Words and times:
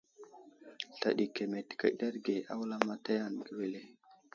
Sla 0.95 1.09
ɗi 1.17 1.25
keme 1.35 1.57
təkeɗerge 1.69 2.35
a 2.51 2.53
wulamataya 2.59 3.23
ane 3.25 3.41
wele. 3.57 3.81